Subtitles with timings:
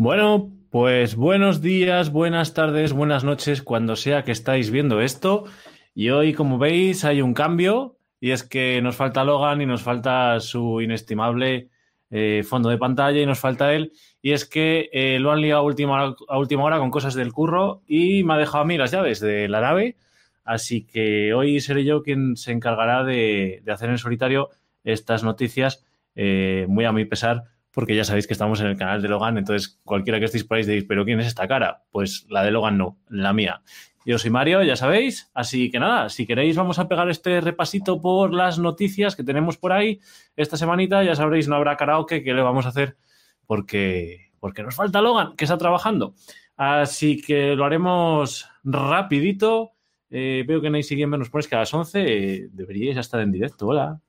[0.00, 5.44] Bueno, pues buenos días, buenas tardes, buenas noches, cuando sea que estáis viendo esto.
[5.94, 9.82] Y hoy, como veis, hay un cambio y es que nos falta Logan y nos
[9.82, 11.68] falta su inestimable
[12.08, 13.92] eh, fondo de pantalla y nos falta él.
[14.22, 17.34] Y es que eh, lo han liado a última, a última hora con cosas del
[17.34, 19.98] curro y me ha dejado a mí las llaves de la nave.
[20.44, 24.48] Así que hoy seré yo quien se encargará de, hacer en solitario
[24.82, 29.02] estas noticias, eh, muy a mi pesar, porque ya sabéis que estamos en el canal
[29.02, 31.84] de Logan, entonces cualquiera que estéis por ahí pero ¿quién es esta cara?
[31.90, 33.62] Pues la de Logan no, la mía.
[34.06, 38.00] Yo soy Mario, ya sabéis, así que nada, si queréis vamos a pegar este repasito
[38.00, 40.00] por las noticias que tenemos por ahí
[40.36, 42.96] esta semanita, ya sabréis, no habrá karaoke, ¿qué le vamos a hacer?
[43.46, 46.14] Porque, porque nos falta Logan, que está trabajando.
[46.56, 49.72] Así que lo haremos rapidito.
[50.10, 53.32] Eh, veo que Nice Gamer nos pones que a las 11 eh, deberíais estar en
[53.32, 54.00] directo, hola.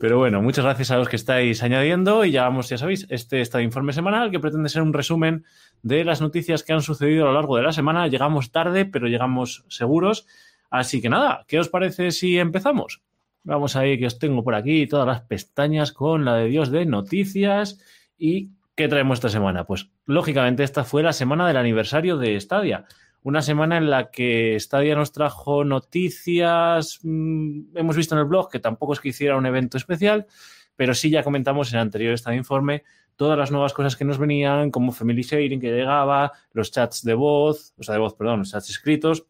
[0.00, 3.40] Pero bueno, muchas gracias a los que estáis añadiendo y ya vamos, ya sabéis, este
[3.40, 5.44] está informe semanal que pretende ser un resumen
[5.82, 8.06] de las noticias que han sucedido a lo largo de la semana.
[8.08, 10.26] Llegamos tarde, pero llegamos seguros.
[10.70, 13.02] Así que nada, ¿qué os parece si empezamos?
[13.42, 16.86] Vamos ahí, que os tengo por aquí todas las pestañas con la de Dios de
[16.86, 17.80] noticias.
[18.16, 19.64] ¿Y qué traemos esta semana?
[19.64, 22.86] Pues lógicamente esta fue la semana del aniversario de Stadia
[23.24, 28.50] una semana en la que Stadia nos trajo noticias, mm, hemos visto en el blog
[28.50, 30.26] que tampoco es que hiciera un evento especial,
[30.76, 32.84] pero sí ya comentamos en el anterior estado informe
[33.16, 37.14] todas las nuevas cosas que nos venían, como Family Sharing que llegaba, los chats de
[37.14, 39.26] voz, o sea, de voz, perdón, los chats escritos,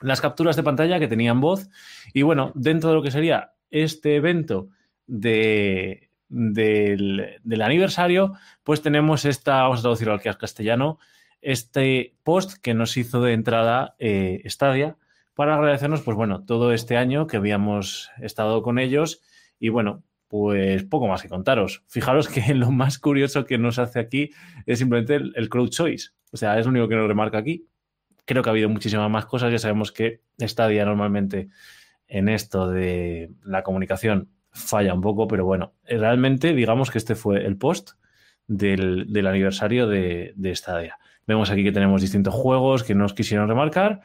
[0.00, 1.68] las capturas de pantalla que tenían voz.
[2.12, 4.70] Y bueno, dentro de lo que sería este evento
[5.06, 8.32] de, del, del, aniversario,
[8.64, 10.98] pues tenemos esta, vamos a traducirlo al castellano,
[11.40, 14.96] este post que nos hizo de entrada eh, Stadia
[15.34, 19.20] para agradecernos, pues bueno, todo este año que habíamos estado con ellos
[19.60, 21.84] y bueno, pues poco más que contaros.
[21.88, 24.30] Fijaros que lo más curioso que nos hace aquí
[24.66, 26.10] es simplemente el, crowd choice.
[26.32, 27.66] O sea, es lo único que nos remarca aquí.
[28.24, 29.50] Creo que ha habido muchísimas más cosas.
[29.50, 31.48] Ya sabemos que Stadia normalmente
[32.06, 37.46] en esto de la comunicación falla un poco, pero bueno, realmente digamos que este fue
[37.46, 37.92] el post
[38.46, 40.98] del, aniversario de, de Stadia.
[41.28, 44.00] Vemos aquí que tenemos distintos juegos que nos quisieron remarcar.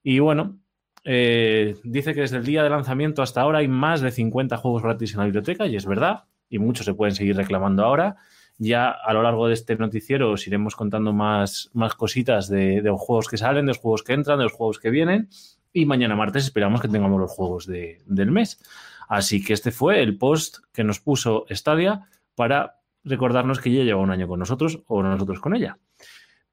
[0.00, 0.60] Y bueno,
[1.02, 4.84] eh, dice que desde el día de lanzamiento hasta ahora hay más de 50 juegos
[4.84, 8.16] gratis en la biblioteca, y es verdad, y muchos se pueden seguir reclamando ahora.
[8.58, 13.00] Ya a lo largo de este noticiero os iremos contando más, más cositas de, los
[13.00, 15.30] juegos que salen, de los juegos que entran, de los juegos que vienen.
[15.72, 18.60] Y mañana martes esperamos que tengamos los juegos del mes.
[19.08, 24.00] Así que este fue el post que nos puso Stadia para recordarnos que ya lleva
[24.00, 25.78] un año con nosotros o nosotros con ella.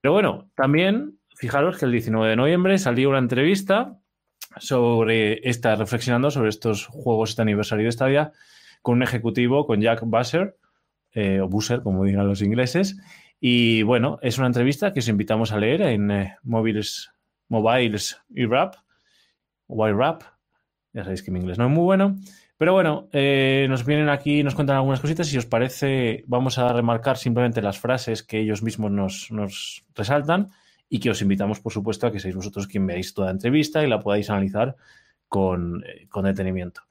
[0.06, 3.98] Pero bueno, también fijaros que el 19 de noviembre salió una entrevista
[4.60, 8.32] sobre esta, reflexionando sobre estos juegos, este aniversario de Stadia,
[8.84, 10.58] con un ejecutivo, con Jack Busser,
[11.12, 13.02] eh, o Busser, como digan los ingleses.
[13.40, 17.10] Y bueno, es una entrevista que os invitamos a leer en eh, Mobiles,
[17.48, 18.76] Mobiles y Rap,
[19.68, 20.22] Mobile Rap.
[20.94, 22.16] Ya sabéis que mi inglés no es muy bueno.
[22.58, 26.58] Pero bueno, eh, nos vienen aquí, nos cuentan algunas cositas y si os parece, vamos
[26.58, 28.92] a remarcar simplemente las frases que ellos mismos
[29.30, 30.50] nos, resaltan
[30.88, 33.84] y que os invitamos, por supuesto, a que seáis vosotros quien veáis toda la entrevista
[33.84, 34.76] y la podáis analizar
[35.28, 36.82] con, eh, detenimiento.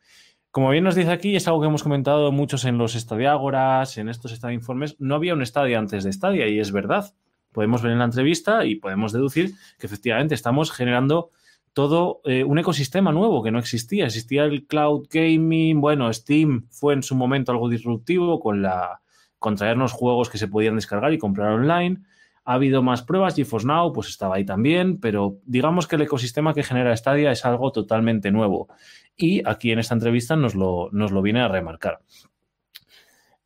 [0.50, 4.08] Como bien nos dice aquí, es algo que hemos comentado muchos en los estadiágoras, en
[4.08, 7.14] estos informes, no había un estadio antes de estadia y es verdad.
[7.52, 11.31] Podemos ver en la entrevista y podemos deducir que efectivamente estamos generando
[11.75, 14.07] todo eh, un ecosistema nuevo que no existía.
[14.07, 19.01] Existía el cloud gaming, bueno, Steam fue en su momento algo disruptivo con la
[19.39, 21.99] con traernos juegos que se podían descargar y comprar online.
[22.47, 26.55] Ha habido más pruebas, GeForce Now pues estaba ahí también, pero digamos que el ecosistema
[26.55, 28.69] que genera Stadia es algo totalmente nuevo.
[29.17, 32.00] Y aquí en esta entrevista nos lo, nos lo viene a remarcar.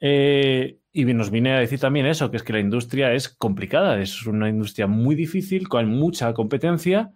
[0.00, 4.00] Eh, y nos viene a decir también eso, que es que la industria es complicada,
[4.00, 7.12] es una industria muy difícil, con mucha competencia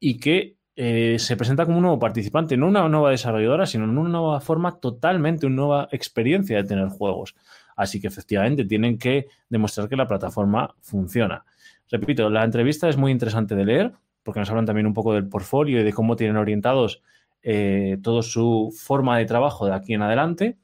[0.00, 3.98] y que eh, se presenta como un nuevo participante, no una nueva desarrolladora, sino en
[3.98, 7.36] una nueva forma, totalmente una nueva experiencia de tener juegos.
[7.76, 11.44] Así que efectivamente tienen que demostrar que la plataforma funciona.
[11.90, 13.92] Repito, la entrevista es muy interesante de leer,
[14.22, 17.02] porque nos hablan también un poco del portfolio y de cómo tienen orientados
[17.42, 20.58] eh, toda su forma de trabajo de aquí en adelante.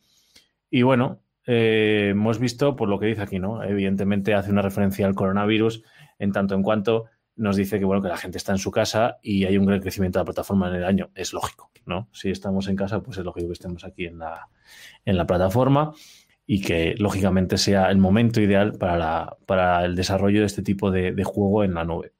[0.71, 3.63] Y bueno, eh, hemos visto por lo que dice aquí, ¿no?
[3.63, 5.83] Evidentemente hace una referencia al coronavirus
[6.19, 7.07] en tanto en cuanto
[7.37, 9.81] nos dice que bueno que la gente está en su casa y hay un gran
[9.81, 11.11] crecimiento de la plataforma en el año.
[11.15, 12.09] Es lógico, ¿no?
[12.13, 14.49] Si estamos en casa, pues es lógico que estemos aquí en la,
[15.05, 15.93] en la plataforma
[16.47, 20.91] y que lógicamente sea el momento ideal para, la, para el desarrollo de este tipo
[20.91, 22.13] de, juego en la nube.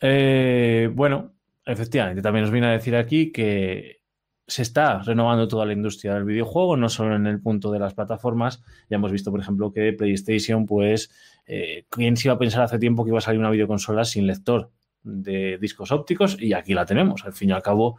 [0.00, 1.32] Eh, bueno,
[1.64, 4.00] efectivamente, también nos viene a decir aquí que
[4.48, 7.94] se está renovando toda la industria del videojuego, no solo en el punto de las
[7.94, 8.62] plataformas.
[8.88, 11.10] Ya hemos visto, por ejemplo, que PlayStation, pues,
[11.46, 14.26] eh, ¿quién se iba a pensar hace tiempo que iba a salir una videoconsola sin
[14.26, 14.70] lector
[15.02, 16.36] de discos ópticos?
[16.40, 17.24] Y aquí la tenemos.
[17.24, 17.98] Al fin y al cabo,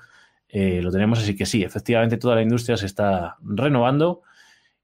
[0.50, 1.20] eh, lo tenemos.
[1.20, 4.22] Así que sí, efectivamente, toda la industria se está renovando.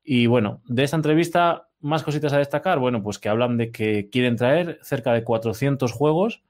[0.04, 2.80] Y bueno, de esta entrevista, más cositas a destacar.
[2.80, 6.44] Bueno, pues que hablan de que quieren traer cerca de 400 juegos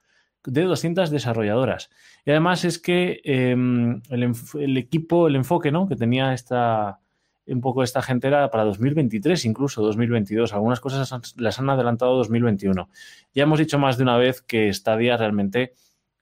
[0.46, 1.90] de 200 desarrolladoras.
[2.26, 5.88] Y además es que em, el, equipo, el enfoque ¿no?
[5.88, 7.00] que tenía esta,
[7.48, 10.54] un poco esta gente era para 2023, incluso 2022.
[10.54, 12.90] Algunas cosas las han adelantado 2021.
[13.34, 15.74] Ya hemos dicho más de una vez que Stadia realmente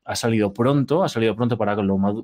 [0.03, 1.77] ha salido pronto, ha salido pronto para,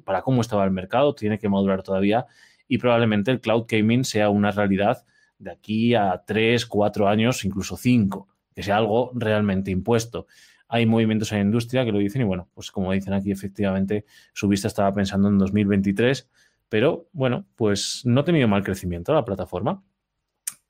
[0.03, 2.25] para cómo estaba el mercado, tiene que madurar todavía
[2.67, 5.05] y probablemente el cloud gaming sea una realidad
[5.37, 10.25] de aquí a 3, 4 años, incluso 5, que sea algo realmente impuesto
[10.69, 14.05] hay movimientos en la industria que lo dicen y bueno, pues como dicen aquí, efectivamente,
[14.33, 16.29] su vista estaba pensando en 2023,
[16.69, 19.83] pero bueno, pues no ha tenido mal crecimiento la plataforma.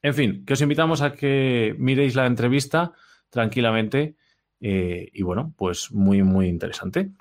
[0.01, 2.93] En fin, que os invitamos a que miréis la entrevista
[3.29, 4.15] tranquilamente
[4.59, 7.11] eh, y bueno, pues muy, muy interesante.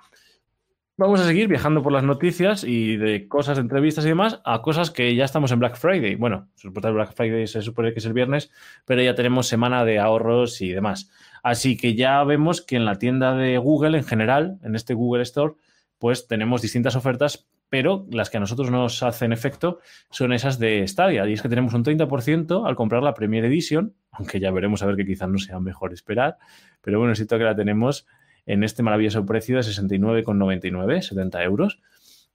[0.99, 4.91] Vamos a seguir viajando por las noticias y de cosas, entrevistas y demás, a cosas
[4.91, 6.15] que ya estamos en Black Friday.
[6.15, 8.51] Bueno, Black Friday se supone que es el viernes,
[8.87, 11.11] pero ya tenemos semana de ahorros y demás.
[11.43, 15.23] Así que ya vemos que en la tienda de Google en general, en este Google
[15.25, 15.53] Store,
[15.99, 19.81] pues tenemos distintas ofertas, pero las que a nosotros nos hacen efecto
[20.11, 21.27] son esas de Stadia.
[21.29, 24.87] Y es que tenemos un 30% al comprar la Premier Edition, aunque ya veremos a
[24.87, 26.39] ver que quizás no sea mejor esperar,
[26.81, 28.07] pero bueno, siento que la tenemos
[28.47, 31.83] en este maravilloso precio de 69,99, 70 euros,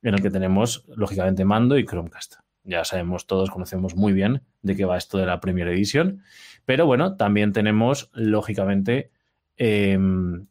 [0.02, 2.36] en el que tenemos, lógicamente, mando y Chromecast.
[2.64, 6.22] Ya sabemos, todos conocemos muy bien de qué va esto de la Premier Edition.
[6.66, 9.12] Pero bueno, también tenemos, lógicamente,
[9.58, 10.48] em,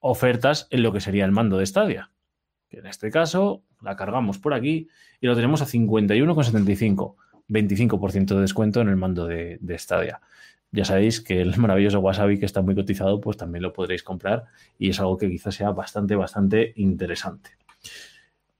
[0.00, 2.10] ofertas en lo que sería el mando de Stadia.
[2.68, 4.88] Que en este caso la cargamos por aquí
[5.20, 7.14] y lo tenemos a 51,75.
[7.48, 10.20] 25% de descuento en el mando de, de Stadia.
[10.72, 14.44] Ya sabéis que el maravilloso Wasabi que está muy cotizado, pues también lo podréis comprar
[14.78, 17.50] y es algo que quizás sea bastante, bastante interesante.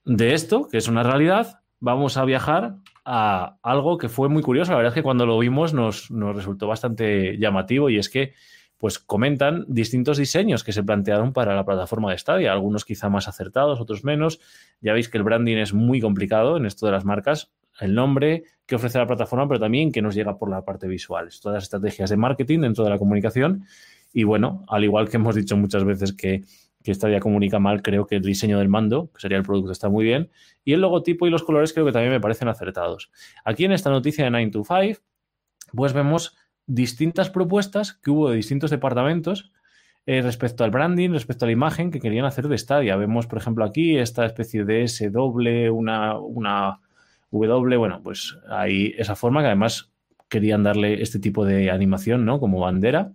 [0.05, 4.73] De esto, que es una realidad, vamos a viajar a algo que fue muy curioso.
[4.73, 8.35] La verdad es que cuando lo vimos nos, resultó bastante llamativo y es que
[8.79, 13.29] pues comentan distintos diseños que se plantearon para la plataforma de Stadia, algunos quizá más
[13.29, 14.41] acertados, otros menos.
[14.81, 18.45] Ya veis que el branding es muy complicado en esto de las marcas, el nombre
[18.67, 21.29] que ofrece la plataforma, pero también que nos llega por la parte visual.
[21.41, 23.65] Todas las estrategias de marketing dentro de la comunicación.
[24.13, 26.45] Y bueno, al igual que hemos dicho muchas veces que
[26.87, 29.89] que Stadia comunica mal, creo que el diseño del mando, que sería el producto, está
[29.89, 30.31] muy bien.
[30.65, 33.11] Y el logotipo y los colores creo que también me parecen acertados.
[33.45, 35.01] Aquí en esta noticia de 9 to 5,
[35.73, 36.37] pues vemos
[36.67, 39.53] distintas propuestas que hubo de distintos departamentos
[40.07, 42.97] eh, respecto al branding, respecto a la imagen que querían hacer de Stadia.
[42.97, 46.81] Vemos, por ejemplo, aquí esta especie de S doble, una, una
[47.31, 49.91] W, bueno, pues hay esa forma que además
[50.29, 52.41] querían darle este tipo de animación, ¿no?
[52.41, 53.13] Como bandera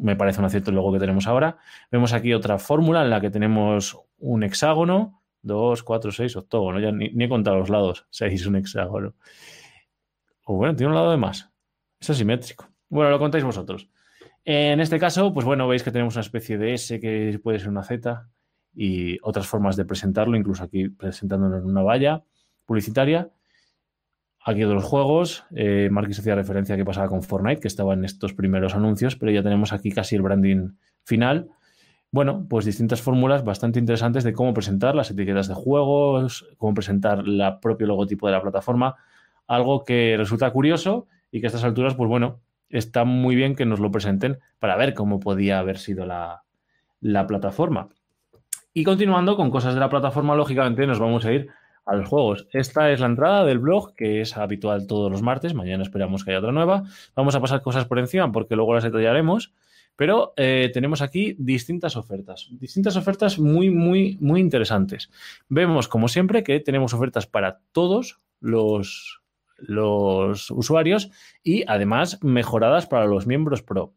[0.00, 1.58] me parece un acierto el logo que tenemos ahora.
[1.90, 6.80] Vemos aquí otra fórmula en la que tenemos un hexágono, 2, 4, 6, octógono.
[6.80, 8.06] Ya ni, he contado los lados.
[8.10, 9.14] 6, un hexágono.
[10.44, 11.50] O bueno, tiene un lado de más.
[12.04, 12.68] Es asimétrico.
[12.90, 13.88] Bueno, lo contáis vosotros.
[14.44, 17.70] En este caso, pues bueno, veis que tenemos una especie de S que puede ser
[17.70, 18.28] una Z
[18.74, 22.22] y otras formas de presentarlo, incluso aquí presentándolo en una valla
[22.66, 23.30] publicitaria.
[24.44, 25.44] Aquí otros juegos.
[25.56, 29.16] Eh, Marquis hacía referencia a qué pasaba con Fortnite, que estaba en estos primeros anuncios,
[29.16, 30.72] pero ya tenemos aquí casi el branding
[31.04, 31.48] final.
[32.10, 37.20] Bueno, pues distintas fórmulas bastante interesantes de cómo presentar las etiquetas de juegos, cómo presentar
[37.20, 38.94] el propio logotipo de la plataforma.
[39.46, 42.38] Algo que resulta curioso y que a estas alturas, pues bueno,
[42.70, 46.44] está muy bien que nos lo presenten para ver cómo podía haber sido la,
[47.00, 47.88] la plataforma.
[48.72, 51.48] Y continuando con cosas de la plataforma, lógicamente nos vamos a ir
[51.86, 52.46] a los juegos.
[52.52, 55.54] Esta es la entrada del blog, que es habitual todos los martes.
[55.54, 56.84] Mañana esperamos que haya otra nueva.
[57.16, 59.52] Vamos a pasar cosas por encima porque luego las detallaremos.
[59.96, 65.10] Pero eh, tenemos aquí distintas ofertas, distintas ofertas muy, muy, muy interesantes.
[65.48, 69.23] Vemos, como siempre, que tenemos ofertas para todos los,
[69.66, 71.10] los usuarios
[71.42, 73.94] y además mejoradas para los miembros pro.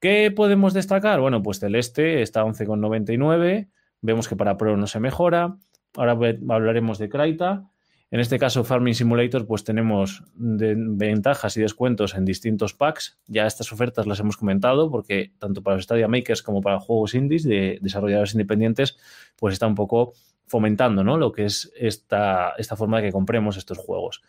[0.00, 1.20] ¿Qué podemos destacar?
[1.20, 3.68] Bueno, pues Celeste está a 11,99.
[4.02, 5.56] Vemos que para Pro no se mejora.
[5.96, 7.70] Ahora hablaremos de Kraita.
[8.10, 13.18] En este caso, Farming Simulator, pues tenemos ventajas y descuentos en distintos packs.
[13.26, 17.14] Ya estas ofertas las hemos comentado porque tanto para los Stadia Makers como para juegos
[17.14, 18.98] indies de desarrolladores independientes,
[19.36, 20.12] pues está un poco
[20.46, 21.16] fomentando ¿no?
[21.16, 24.22] lo que es esta, esta forma de que compremos estos juegos.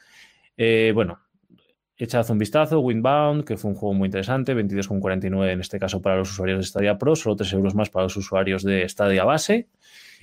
[0.58, 1.20] Eh, bueno,
[1.98, 6.18] echad un vistazo, Windbound, que fue un juego muy interesante, 22,49 en este caso para
[6.18, 9.70] los usuarios de Stadia Pro, solo 3 euros más para los usuarios de Stadia Base.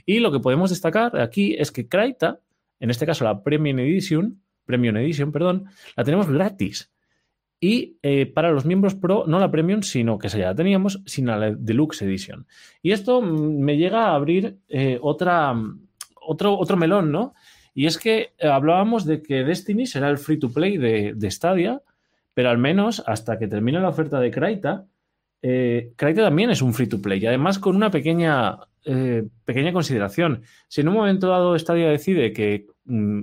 [0.05, 2.41] Y lo que podemos destacar aquí es que Kraita
[2.83, 6.93] en este caso la Premium Edition, Premium Edition, perdón, la tenemos gratis.
[7.61, 11.37] Y eh, para los miembros Pro, no la Premium, sino que ya la teníamos, sino
[11.37, 12.45] la Deluxe Edition.
[12.83, 15.55] Y esto mm, me llega a abrir eh, otra,
[16.27, 17.35] otro, otro melón, ¿no?
[17.75, 21.31] Y es que eh, hablábamos de que Destiny será el free to play de, de
[21.31, 21.83] Stadia,
[22.35, 24.87] pero al menos hasta que termine la oferta de Kraita,
[25.43, 30.43] eh, también es un free to play y además con una pequeña, eh, pequeña consideración.
[30.69, 33.23] Si en un momento dado Stadia decide que mm,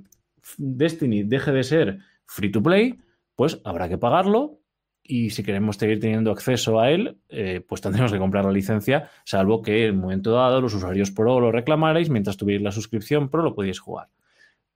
[0.58, 3.00] Destiny deje de ser free to play,
[3.36, 4.60] pues habrá que pagarlo
[5.02, 9.10] y si queremos seguir teniendo acceso a él, eh, pues tendremos que comprar la licencia,
[9.24, 13.30] salvo que en un momento dado los usuarios Pro lo reclamarais, mientras tuvierais la suscripción
[13.30, 14.10] Pro lo podíais jugar.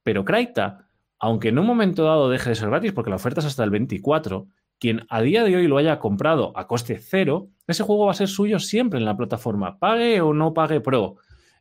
[0.04, 0.88] Pero Kraita,
[1.20, 3.70] aunque en un momento dado deje de ser gratis, porque la oferta es hasta el
[3.70, 4.48] 24,
[4.80, 8.16] quien a día de hoy lo haya comprado a coste cero, ese juego va a
[8.16, 11.16] ser suyo siempre en la plataforma, pague o no pague Pro.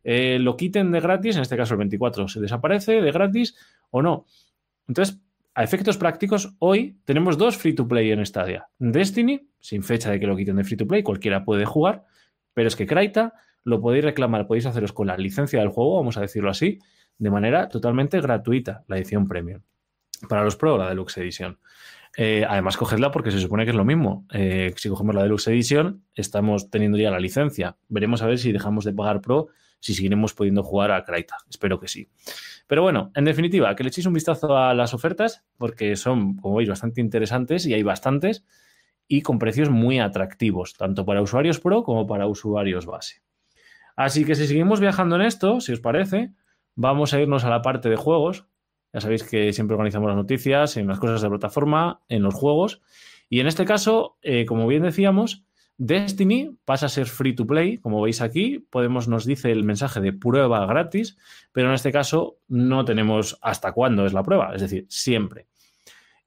[0.04, 3.56] Eh, lo quiten de gratis, en este caso el 24 se desaparece de gratis
[3.90, 4.26] o no.
[4.88, 5.20] Entonces,
[5.54, 8.66] a efectos prácticos, hoy tenemos dos free to play en Stadia.
[8.78, 12.04] Destiny, sin fecha de que lo quiten de free to play, cualquiera puede jugar,
[12.54, 13.34] pero es que Kraita
[13.64, 16.78] lo podéis reclamar, podéis haceros con la licencia del juego, vamos a decirlo así,
[17.18, 19.62] de manera totalmente gratuita, la edición premium.
[20.28, 21.58] Para los Pro, la Deluxe Edition.
[22.16, 24.26] Eh, además, cogedla porque se supone que es lo mismo.
[24.32, 27.76] Eh, si cogemos la Deluxe Edition, estamos teniendo ya la licencia.
[27.88, 29.48] Veremos a ver si dejamos de pagar Pro,
[29.80, 31.38] si seguiremos pudiendo jugar a Kraita.
[31.48, 32.08] Espero que sí.
[32.66, 36.56] Pero bueno, en definitiva, que le echéis un vistazo a las ofertas, porque son, como
[36.56, 38.44] veis, bastante interesantes y hay bastantes,
[39.08, 43.22] y con precios muy atractivos, tanto para usuarios Pro como para usuarios base.
[43.96, 46.32] Así que si seguimos viajando en esto, si os parece,
[46.74, 48.46] vamos a irnos a la parte de juegos,
[48.92, 52.82] ya sabéis que siempre organizamos las noticias en las cosas de plataforma, en los juegos.
[53.30, 55.44] Y en este caso, eh, como bien decíamos,
[55.78, 57.78] Destiny pasa a ser free to play.
[57.78, 61.16] Como veis aquí, Podemos nos dice el mensaje de prueba gratis,
[61.52, 65.46] pero en este caso no tenemos hasta cuándo es la prueba, es decir, siempre.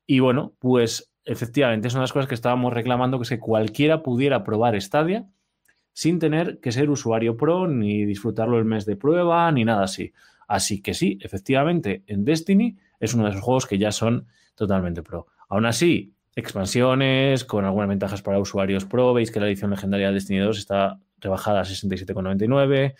[0.07, 3.39] Y bueno, pues efectivamente es una de las cosas que estábamos reclamando, que es que
[3.39, 5.27] cualquiera pudiera probar Stadia
[5.95, 10.11] sin tener que ser usuario pro, ni disfrutarlo el mes de prueba, ni nada así.
[10.45, 15.03] Así que sí, efectivamente, en Destiny es uno de esos juegos que ya son totalmente
[15.03, 15.27] pro.
[15.47, 19.13] Aún así, expansiones con algunas ventajas para usuarios pro.
[19.13, 22.95] Veis que la edición legendaria de Destiny 2 está rebajada a 67,99.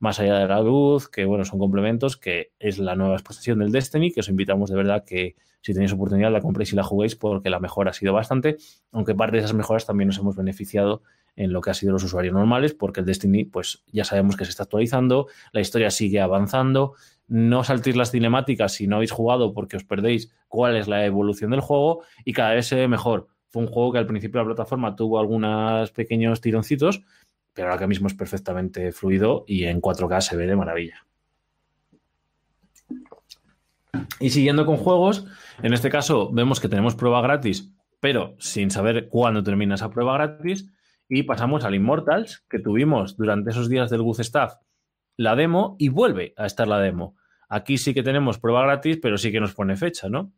[0.00, 3.70] Más allá de la luz, que bueno, son complementos, que es la nueva exposición del
[3.70, 7.14] Destiny, que os invitamos de verdad que si tenéis oportunidad la compréis y la juguéis
[7.14, 8.56] porque la mejora ha sido bastante,
[8.90, 11.02] aunque parte de esas mejoras también nos hemos beneficiado
[11.36, 14.44] en lo que ha sido los usuarios normales, porque el Destiny, pues ya sabemos que
[14.44, 16.94] se está actualizando, la historia sigue avanzando,
[17.28, 21.52] no saltéis las cinemáticas si no habéis jugado porque os perdéis cuál es la evolución
[21.52, 23.28] del juego y cada vez se ve mejor.
[23.48, 27.02] Fue un juego que al principio la plataforma tuvo algunos pequeños tironcitos,
[27.52, 31.06] pero ahora mismo es perfectamente fluido y en 4K se ve de maravilla.
[34.18, 35.26] Y siguiendo con juegos,
[35.62, 40.14] en este caso vemos que tenemos prueba gratis, pero sin saber cuándo termina esa prueba
[40.14, 40.68] gratis.
[41.10, 44.54] Y pasamos al Immortals, que tuvimos durante esos días del Good Staff
[45.16, 47.16] la demo y vuelve a estar la demo.
[47.48, 50.32] Aquí sí que tenemos prueba gratis, pero sí que nos pone fecha, ¿no?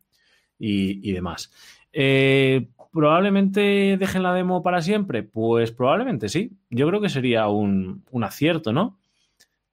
[0.59, 1.53] Y, demás.
[1.93, 5.23] Eh, ¿Probablemente dejen la demo para siempre?
[5.23, 6.57] Pues probablemente sí.
[6.71, 8.99] Yo creo que sería un, acierto, ¿no?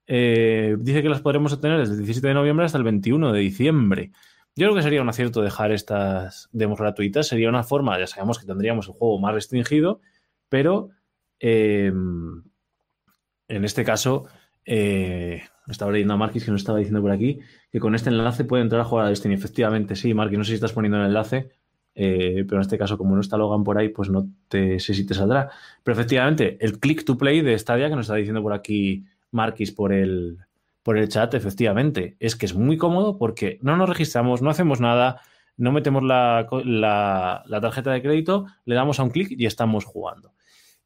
[0.06, 3.40] Eh, dice que las podremos obtener desde el 17 de noviembre hasta el 21 de
[3.40, 4.10] diciembre.
[4.54, 7.26] Yo creo que sería un acierto dejar estas demos gratuitas.
[7.26, 10.00] Sería una forma, ya sabemos que tendríamos el juego más restringido,
[10.50, 10.90] pero
[11.40, 11.90] eh,
[13.50, 14.26] en este caso,
[14.64, 17.40] eh, estaba leyendo a Marquis que nos estaba diciendo por aquí
[17.72, 19.34] que con este enlace puede entrar a jugar a Destiny.
[19.34, 21.50] Efectivamente, sí, Marquis, no sé si estás poniendo el enlace,
[21.94, 24.94] eh, pero en este caso, como no está Logan por ahí, pues no te sé
[24.94, 25.50] si te saldrá.
[25.82, 29.72] Pero efectivamente, el click to play de Stadia que nos está diciendo por aquí Marquis
[29.72, 30.38] por el,
[30.82, 34.80] por el chat, efectivamente, es que es muy cómodo porque no nos registramos, no hacemos
[34.80, 35.20] nada,
[35.56, 36.46] no metemos la,
[37.46, 40.32] la tarjeta de crédito, le damos a un clic y estamos jugando.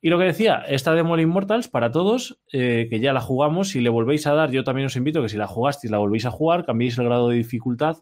[0.04, 3.70] Y lo que decía, esta demo de Immortals para todos, eh, que ya la jugamos,
[3.70, 6.26] si le volvéis a dar, yo también os invito que si la jugasteis, la volvéis
[6.26, 7.96] a jugar, cambiéis el grado de dificultad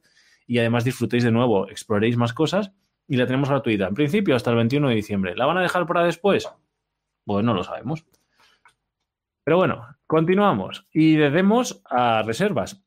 [0.48, 2.72] y además disfrutéis de nuevo, exploréis más cosas
[3.06, 3.86] y la tenemos gratuita.
[3.86, 5.36] En principio hasta el 21 de diciembre.
[5.36, 6.50] ¿La van a dejar para después?
[7.24, 8.04] Pues no lo sabemos.
[9.44, 12.82] Pero bueno, continuamos y de demos a reservas.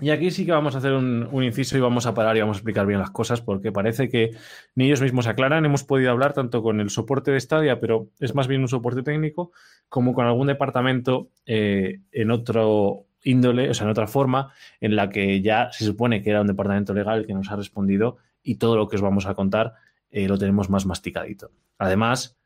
[0.00, 2.56] Y aquí sí que vamos a hacer un, inciso y vamos a parar y vamos
[2.56, 4.30] a explicar bien las cosas porque parece que
[4.76, 5.64] ni ellos mismos aclaran.
[5.64, 9.02] Hemos podido hablar tanto con el soporte de Stadia, pero es más bien un soporte
[9.02, 9.50] técnico,
[9.88, 15.10] como con algún departamento eh, en otro índole, o sea, en otra forma, en la
[15.10, 18.76] que ya se supone que era un departamento legal que nos ha respondido y todo
[18.76, 19.74] lo que os vamos a contar
[20.10, 21.50] eh, lo tenemos más masticadito.
[21.76, 22.38] Además,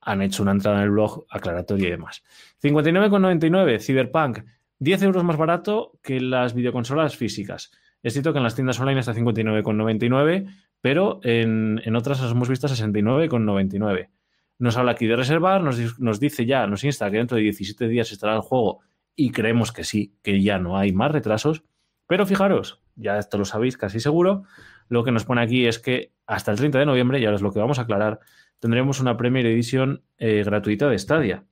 [0.00, 2.22] han hecho una entrada en el blog aclaratoria y demás.
[2.62, 4.40] 59,99, Cyberpunk.
[4.78, 7.70] 10 euros más barato que las videoconsolas físicas.
[8.02, 10.46] Es cierto que en las tiendas online está 59,99,
[10.80, 14.10] pero en, en otras las hemos visto a 69,99.
[14.58, 17.88] Nos habla aquí de reservar, nos, nos dice ya, nos insta que dentro de 17
[17.88, 18.80] días estará el juego
[19.14, 21.64] y creemos que sí, que ya no hay más retrasos.
[22.06, 24.44] Pero fijaros, ya esto lo sabéis casi seguro,
[24.88, 27.42] lo que nos pone aquí es que hasta el 30 de noviembre, y ahora es
[27.42, 28.20] lo que vamos a aclarar,
[28.60, 31.44] tendremos una Premier Edition eh, gratuita de Stadia.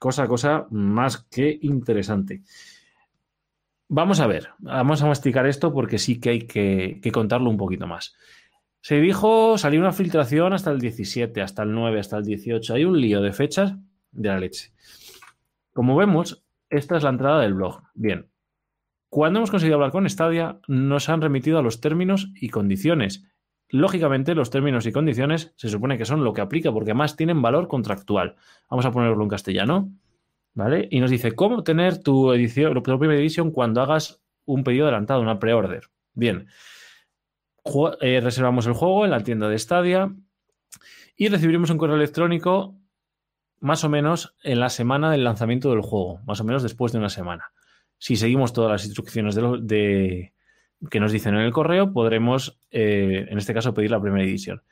[0.00, 2.40] Cosa, cosa más que interesante.
[3.86, 7.86] Vamos a ver, vamos a masticar esto porque sí que hay que, contarlo un poquito
[7.86, 8.16] más.
[8.80, 12.72] Se dijo, salió una filtración hasta el 17, hasta el 9, hasta el 18.
[12.72, 13.74] Hay un lío de fechas
[14.10, 14.72] de la leche.
[15.74, 17.82] Como vemos, esta es la entrada del blog.
[17.92, 18.30] Bien.
[19.10, 23.26] Cuando hemos conseguido hablar con Stadia, nos han remitido a los términos y condiciones.
[23.70, 27.40] Lógicamente, los términos y condiciones se supone que son lo que aplica porque más tienen
[27.40, 28.36] valor contractual.
[28.68, 29.90] Vamos a ponerlo en castellano.
[30.52, 30.88] ¿Vale?
[30.90, 35.20] Y nos dice cómo tener tu edición, tu primera edición cuando hagas un pedido adelantado,
[35.20, 35.84] una pre-order.
[36.12, 36.48] Bien.
[38.00, 40.12] Eh, reservamos el juego en la tienda de Stadia
[41.16, 42.74] y recibiremos un correo electrónico
[43.60, 46.98] más o menos en la semana del lanzamiento del juego, más o menos después de
[46.98, 47.52] una semana.
[47.98, 50.32] Si seguimos todas las instrucciones de,
[50.88, 54.62] que nos dicen en el correo, podremos, eh, en este caso, pedir la primera edición.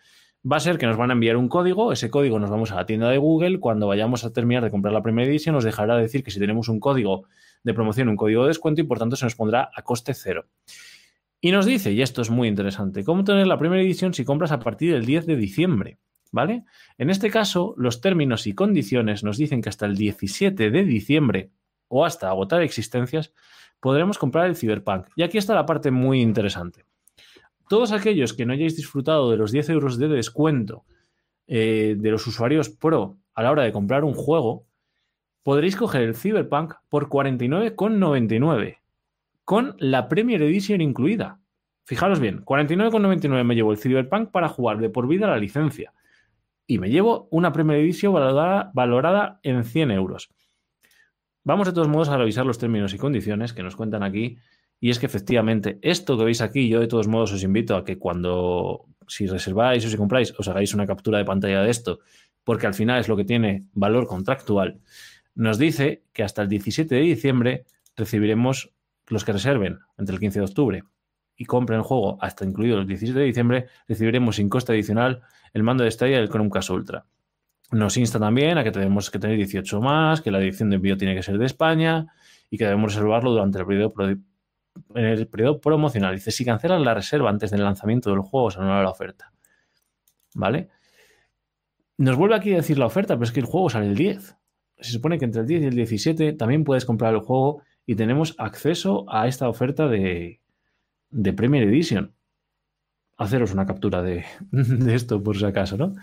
[0.50, 2.76] Va a ser que nos van a enviar un código, ese código nos vamos a
[2.76, 5.96] la tienda de Google, cuando vayamos a terminar de comprar la primera edición nos dejará
[5.96, 7.24] decir que si tenemos un código
[7.64, 10.46] de promoción, un código de descuento y por tanto se nos pondrá a coste cero.
[11.40, 14.52] Y nos dice, y esto es muy interesante, cómo tener la primera edición si compras
[14.52, 15.98] a partir del 10 de diciembre.
[16.30, 16.64] ¿Vale?
[16.98, 21.52] En este caso, los términos y condiciones nos dicen que hasta el 17 de diciembre
[21.88, 23.33] o hasta agotar existencias
[23.81, 25.07] podremos comprar el Cyberpunk.
[25.16, 26.85] Y aquí está la parte muy interesante.
[27.68, 30.85] Todos aquellos que no hayáis disfrutado de los 10 euros de descuento
[31.46, 34.66] eh, de los usuarios Pro a la hora de comprar un juego,
[35.42, 38.79] podréis coger el Cyberpunk por 49,99
[39.44, 41.40] con la Premier Edition incluida.
[41.85, 45.94] Fijaros bien, 49,99 me llevo el Cyberpunk para jugar de por vida la licencia
[46.66, 50.31] y me llevo una Premier Edition valorada, valorada en 100 euros.
[51.44, 54.38] Vamos de todos modos a revisar los términos y condiciones que nos cuentan aquí.
[54.81, 57.85] Y es que efectivamente, esto que veis aquí, yo de todos modos os invito a
[57.85, 62.01] que cuando, si reserváis o si compráis, os hagáis una captura de pantalla de esto,
[62.44, 64.81] porque al final es lo que tiene valor contractual.
[65.35, 67.64] Nos dice que hasta el 17 de diciembre
[67.96, 68.72] recibiremos
[69.09, 70.83] los que reserven entre el 15 de octubre
[71.37, 75.22] y compren el juego hasta incluido el 17 de diciembre, recibiremos sin coste adicional
[75.55, 77.07] el mando de Stadia del Chromecast Ultra.
[77.70, 80.96] Nos insta también a que tenemos que tener 18 más, que la edición de envío
[80.96, 82.07] tiene que ser de España
[82.50, 83.94] y que debemos reservarlo durante el periodo,
[84.94, 86.14] el periodo promocional.
[86.14, 89.33] Dice, si cancelan la reserva antes del lanzamiento del juego, se anula la oferta.
[90.35, 90.68] ¿Vale?
[91.98, 94.37] Nos vuelve aquí a decir la oferta, pero es que el juego sale el 10.
[94.78, 97.96] Se supone que entre el 10 y el 17 también puedes comprar el juego y
[97.96, 100.40] tenemos acceso a esta oferta de,
[101.11, 102.14] de Premier Edition.
[103.18, 104.24] Haceros una captura de,
[104.94, 105.94] esto por si acaso, ¿no?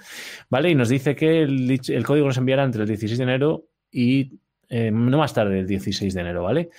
[0.50, 4.40] Vale, y nos dice que el, código nos enviará entre el 16 de enero y
[4.70, 6.70] eh, no más tarde el 16 de enero, ¿vale?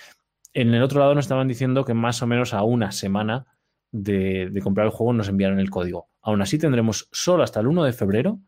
[0.52, 3.46] En el otro lado nos estaban diciendo que más o menos a una semana
[3.90, 6.08] de, de comprar el juego nos enviaron el código.
[6.22, 8.40] Aún así tendremos solo hasta el 1 de febrero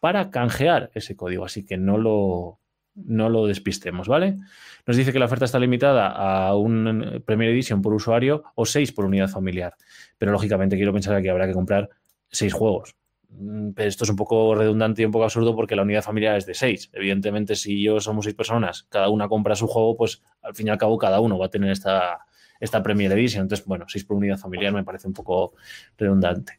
[0.00, 2.60] para canjear ese código, así que no lo,
[2.94, 4.38] no lo despistemos, ¿vale?
[4.86, 8.92] Nos dice que la oferta está limitada a un Premier Edition por usuario o seis
[8.92, 9.74] por unidad familiar.
[10.18, 11.88] Pero lógicamente quiero pensar que habrá que comprar
[12.30, 12.96] seis juegos.
[13.30, 16.36] Mm, pero esto es un poco redundante y un poco absurdo porque la unidad familiar
[16.36, 16.90] es de seis.
[16.92, 20.70] Evidentemente, si yo somos seis personas, cada una compra su juego, pues al fin y
[20.70, 22.26] al cabo cada uno va a tener esta,
[22.58, 23.42] esta Premier Edition.
[23.42, 25.54] Entonces, bueno, seis por unidad familiar me parece un poco
[25.96, 26.58] redundante.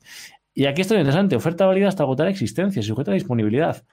[0.54, 3.86] Y aquí está interesante, oferta válida hasta agotar existencia, sujeta a disponibilidad.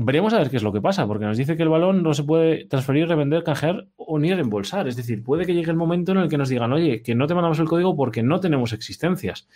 [0.00, 2.14] Veremos a ver qué es lo que pasa, porque nos dice que el balón no
[2.14, 4.86] se puede transferir, revender, canjear o ni reembolsar.
[4.86, 7.26] Es decir, puede que llegue el momento en el que nos digan, oye, que no
[7.26, 9.48] te mandamos el código porque no tenemos existencias.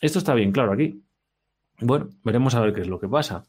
[0.00, 1.02] Esto está bien claro aquí.
[1.78, 3.44] Bueno, veremos a ver qué es lo que pasa.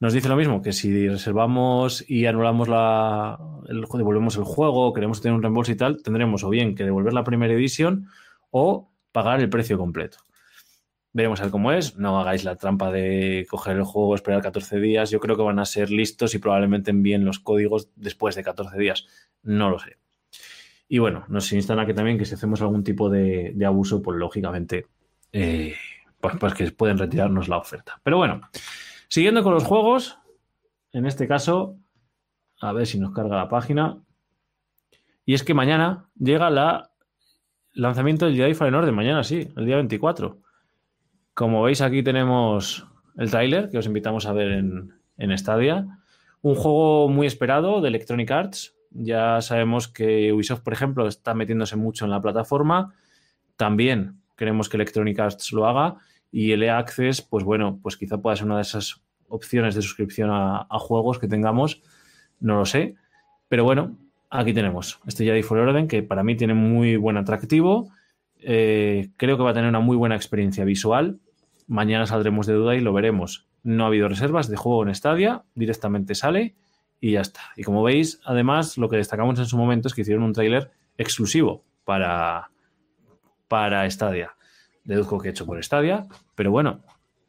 [0.00, 3.38] Nos dice lo mismo, que si reservamos y anulamos la.
[3.68, 7.22] Devolvemos el juego, queremos tener un reembolso y tal, tendremos o bien que devolver la
[7.22, 8.08] primera edición
[8.50, 10.18] o pagar el precio completo.
[11.12, 11.96] Veremos a ver cómo es.
[11.96, 15.10] No hagáis la trampa de coger el juego, esperar 14 días.
[15.10, 18.78] Yo creo que van a ser listos y probablemente envíen los códigos después de 14
[18.78, 19.06] días.
[19.42, 19.98] No lo sé.
[20.88, 24.86] Y bueno, nos instan aquí también que si hacemos algún tipo de, abuso, pues lógicamente,
[25.32, 25.74] eh,
[26.20, 28.00] pues, pues, que pueden retirarnos la oferta.
[28.02, 28.40] Pero bueno,
[29.08, 30.18] siguiendo con los juegos,
[30.92, 31.76] en este caso,
[32.60, 34.02] a ver si nos carga la página.
[35.24, 36.90] Y es que mañana llega la
[37.72, 38.92] lanzamiento del Jedi Fallen Order.
[38.92, 40.38] Mañana sí, el día 24.
[41.40, 45.86] Como veis aquí tenemos el tráiler que os invitamos a ver en, en Stadia.
[46.42, 48.76] Un juego muy esperado de Electronic Arts.
[48.90, 52.92] Ya sabemos que Ubisoft, por ejemplo, está metiéndose mucho en la plataforma.
[53.56, 55.96] También queremos que Electronic Arts lo haga
[56.30, 60.28] y el E-Access, pues bueno, pues quizá pueda ser una de esas opciones de suscripción
[60.30, 61.80] a, juegos que tengamos,
[62.38, 62.96] no lo sé,
[63.48, 63.96] pero bueno,
[64.28, 67.88] aquí tenemos este Jedi Fallen Order que para mí tiene muy buen atractivo,
[68.42, 71.18] eh, creo que va a tener una muy buena experiencia visual,
[71.70, 73.46] mañana saldremos de duda y lo veremos.
[73.62, 76.56] No ha habido reservas de juego en Stadia, directamente sale
[77.00, 77.40] y ya está.
[77.56, 80.72] Y como veis, además, lo que destacamos en su momento es que hicieron un tráiler
[80.98, 82.50] exclusivo para,
[83.46, 84.34] para Stadia.
[84.82, 86.82] Deduzco que hecho por Stadia, pero bueno,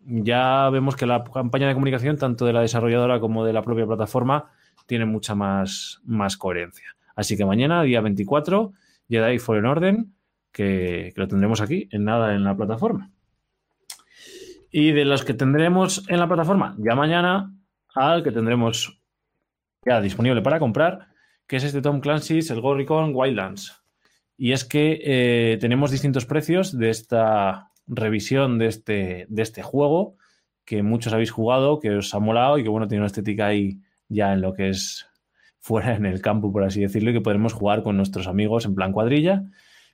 [0.03, 3.85] ya vemos que la campaña de comunicación, tanto de la desarrolladora como de la propia
[3.85, 4.49] plataforma,
[4.87, 6.95] tiene mucha más, más coherencia.
[7.15, 8.73] Así que mañana, día 24,
[9.07, 10.15] Jedi Fallen Orden,
[10.51, 13.11] que lo tendremos aquí, en nada en la plataforma.
[14.71, 17.53] Y de los que tendremos en la plataforma, ya mañana,
[17.93, 19.01] al que tendremos
[19.85, 21.07] ya disponible para comprar,
[21.45, 23.83] que es este Tom Clancy's, el Gorricon Wildlands.
[24.37, 30.15] Y es que eh, tenemos distintos precios de esta revisión de este, de este juego,
[30.63, 33.81] que muchos habéis jugado, que os ha molado y que bueno, tiene una estética ahí
[34.07, 35.07] ya en lo que es
[35.59, 38.75] fuera en el campo, por así decirlo, y que podremos jugar con nuestros amigos en
[38.75, 39.43] plan cuadrilla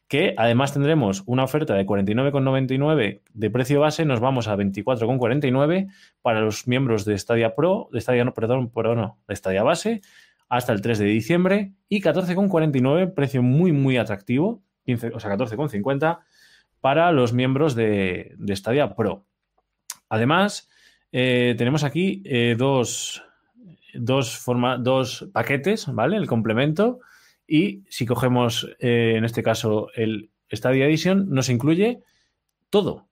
[0.07, 5.91] que además tendremos una oferta de 49,99 de precio base, nos vamos a 24,49
[6.21, 10.01] para los miembros de Stadia Pro, de Stadia no, perdón, Pro no, Base,
[10.49, 16.19] hasta el 3 de diciembre y 14,49, precio muy, muy atractivo, 15, o sea, 14,50
[16.79, 19.25] para los miembros de, de Stadia Pro.
[20.07, 20.69] Además,
[21.11, 23.23] eh, tenemos aquí eh, dos,
[23.93, 24.41] dos,
[24.79, 26.15] dos paquetes, ¿vale?
[26.15, 27.01] El complemento
[27.47, 32.03] y si cogemos, eh, en este caso, el Stadia Edition, nos incluye
[32.69, 33.07] todo.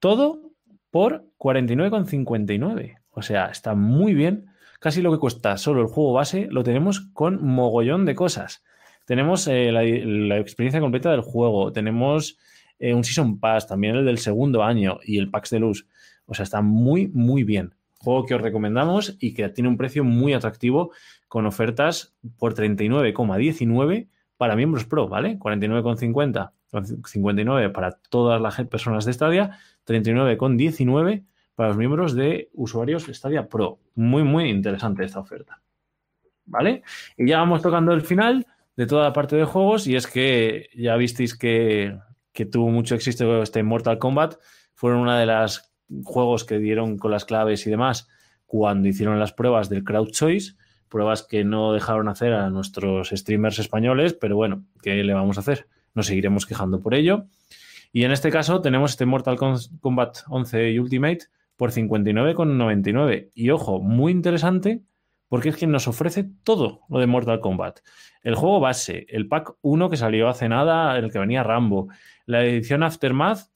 [0.00, 0.52] Todo
[0.90, 2.98] por 49,59.
[3.10, 4.46] O sea, está muy bien.
[4.80, 8.64] Casi lo que cuesta solo el juego base lo tenemos con mogollón de cosas.
[9.04, 11.72] Tenemos eh, la, experiencia completa del juego.
[11.72, 12.38] Tenemos
[12.78, 15.86] eh, un Season Pass, también el del segundo año y el Packs de Luz.
[16.26, 17.75] O sea, está muy, muy bien.
[18.06, 20.92] Juego que os recomendamos y que tiene un precio muy atractivo
[21.26, 25.36] con ofertas por 39,19 para miembros Pro, ¿vale?
[25.40, 26.52] 49,50,
[27.04, 31.24] 59 para todas las personas de Stadia, 39,19
[31.56, 33.80] para los miembros de usuarios Stadia Pro.
[33.96, 35.60] Muy, muy interesante esta oferta.
[36.44, 36.84] ¿Vale?
[37.16, 40.68] Y ya vamos tocando el final de toda la parte de juegos y es que
[40.76, 41.98] ya visteis que,
[42.32, 44.36] que tuvo mucho éxito este Mortal Kombat.
[44.74, 48.08] Fueron una de las juegos que dieron con las claves y demás
[48.46, 50.54] cuando hicieron las pruebas del Crowd Choice
[50.88, 55.40] pruebas que no dejaron hacer a nuestros streamers españoles, pero bueno, ¿qué le vamos a
[55.40, 55.68] hacer?
[55.94, 57.26] Nos seguiremos quejando por ello.
[57.92, 59.38] Y en este caso tenemos este Mortal
[59.80, 61.18] Kombat 11 Ultimate
[61.56, 63.30] por 59,99.
[63.34, 64.82] Y ojo, muy interesante
[65.28, 67.80] porque es que nos ofrece todo lo de Mortal Kombat.
[68.22, 71.88] El juego base, el pack 1 que salió hace nada, el que venía Rambo,
[72.26, 73.48] la edición Aftermath,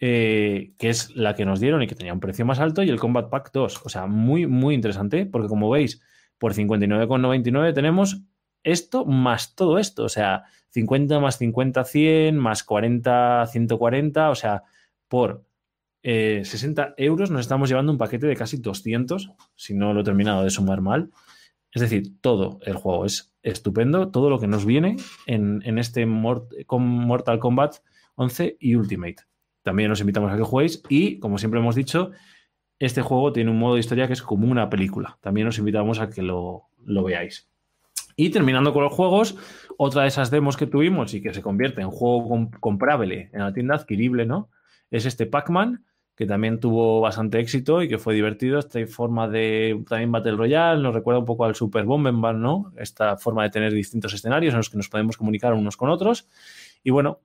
[0.00, 2.88] eh, que es la que nos dieron y que tenía un precio más alto, y
[2.88, 3.82] el Combat Pack 2.
[3.84, 6.02] O sea, muy, muy interesante porque como veis,
[6.38, 8.22] por 59,99 tenemos
[8.62, 14.62] esto más todo esto, o sea, 50 más 50, 100, más 40, 140, o sea,
[15.08, 15.44] por
[16.02, 20.04] 60 eh, euros nos estamos llevando un paquete de casi 200, si no lo he
[20.04, 21.10] terminado de sumar mal.
[21.72, 27.38] Es decir, todo el juego es estupendo, todo lo que nos viene en, este Mortal
[27.38, 27.76] Kombat
[28.16, 29.29] 11 y Ultimate.
[29.62, 32.12] También os invitamos a que juguéis y, como siempre hemos dicho,
[32.78, 35.18] este juego tiene un modo de historia que es como una película.
[35.20, 37.48] También os invitamos a que lo, veáis.
[38.16, 39.36] Y terminando con los juegos,
[39.76, 43.52] otra de esas demos que tuvimos y que se convierte en juego comprable en la
[43.52, 44.50] tienda adquirible, ¿no?
[44.90, 45.84] Es este Pac-Man,
[46.16, 48.58] que también tuvo bastante éxito y que fue divertido.
[48.58, 52.72] Esta forma de también Battle Royale nos recuerda un poco al Super Bomberman, ¿no?
[52.76, 56.28] Esta forma de tener distintos escenarios en los que nos podemos comunicar unos con otros.
[56.82, 57.20] Y bueno,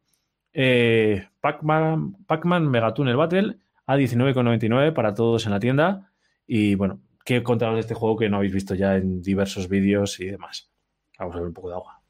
[0.55, 6.11] eh, Pac-Man Pac Megatunnel Battle a 19,99 para todos en la tienda.
[6.47, 10.19] Y bueno, ¿qué contaros de este juego que no habéis visto ya en diversos vídeos
[10.21, 10.71] y demás?
[11.19, 12.01] Vamos a ver un poco de agua.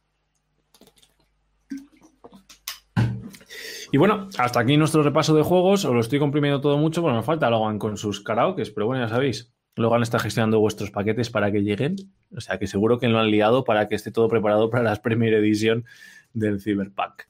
[3.91, 5.85] Y bueno, hasta aquí nuestro repaso de juegos.
[5.85, 9.03] Os lo estoy comprimiendo todo mucho, bueno, nos falta Logan con sus karaokes, pero bueno,
[9.03, 9.53] ya sabéis.
[9.75, 11.95] Logan está gestionando vuestros paquetes para que lleguen.
[12.35, 14.95] O sea que seguro que lo han liado para que esté todo preparado para la
[15.01, 15.85] Premier Edition
[16.33, 17.23] del Cyberpunk.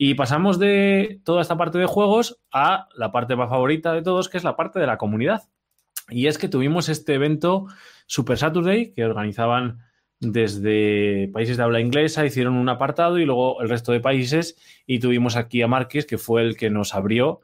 [0.00, 4.28] Y pasamos de toda esta parte de juegos a la parte más favorita de todos,
[4.28, 5.42] que es la parte de la comunidad.
[6.08, 7.66] Y es que tuvimos este evento
[8.06, 9.80] Super Saturday que organizaban
[10.20, 14.56] desde países de habla inglesa, hicieron un apartado y luego el resto de países
[14.86, 17.40] y tuvimos aquí a Márquez, que fue el que nos abrió,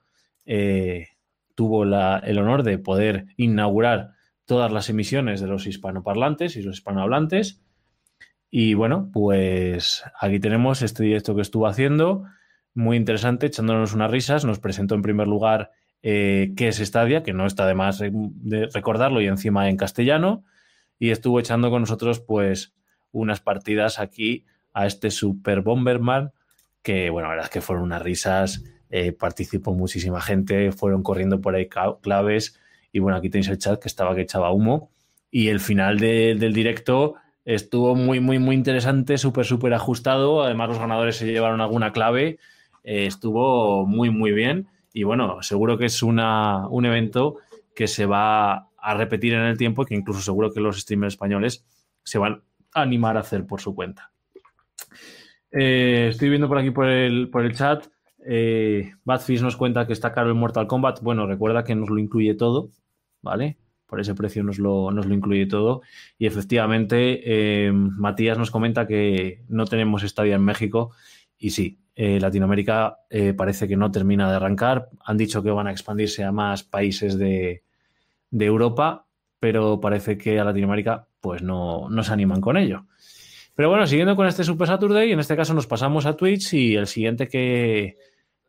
[0.47, 1.09] eh,
[1.57, 4.13] tuvo el honor de poder inaugurar
[4.45, 7.61] todas las emisiones de los hispanoparlantes y los hispanohablantes.
[8.51, 12.25] Y bueno, pues aquí tenemos este directo que estuvo haciendo
[12.75, 14.45] muy interesante, echándonos unas risas.
[14.45, 15.71] Nos presentó en primer lugar
[16.03, 20.45] eh, qué es Stadia, que no está de más de recordarlo y encima en castellano.
[20.99, 22.75] Y estuvo echando con nosotros, pues,
[23.13, 26.33] unas partidas aquí a este Super Bomberman,
[26.83, 28.65] que, bueno, la verdad es que fueron unas risas.
[28.91, 31.69] Eh, participó muchísima gente, fueron corriendo por ahí
[32.01, 32.61] claves.
[32.93, 34.91] Y bueno, aquí tenéis el chat que estaba que echaba humo.
[35.31, 40.43] Y el final del directo estuvo muy, muy, muy interesante, súper, súper ajustado.
[40.43, 42.39] Además, los ganadores se llevaron alguna clave.
[42.85, 44.69] Eh, estuvo muy, muy bien.
[44.93, 47.39] Y bueno, seguro que es una, un evento
[47.75, 51.15] que se va a repetir en el tiempo y que incluso seguro que los streamers
[51.15, 51.67] españoles
[52.05, 52.43] se van
[52.75, 54.13] a animar a hacer por su cuenta.
[55.51, 57.87] Eh, estoy viendo por aquí por el, por el chat.
[58.27, 61.01] Eh, Badfish nos cuenta que está caro el Mortal Kombat.
[61.01, 62.71] Bueno, recuerda que nos lo incluye todo,
[63.23, 63.59] ¿vale?
[63.87, 65.83] Por ese precio nos lo, nos lo incluye todo.
[66.19, 70.93] Y efectivamente, Matías nos comenta que no tenemos estadio en México.
[71.39, 74.89] Y sí, eh, Latinoamérica eh, parece que no termina de arrancar.
[75.05, 77.63] Han dicho que van a expandirse a más países de,
[78.33, 79.07] Europa,
[79.39, 82.87] pero parece que a Latinoamérica pues no, no, se animan con ello.
[83.55, 86.75] Pero bueno, siguiendo con este Super Saturday, en este caso nos pasamos a Twitch y
[86.75, 87.97] el siguiente que,